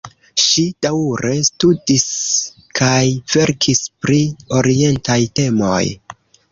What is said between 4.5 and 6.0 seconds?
orientaj temoj.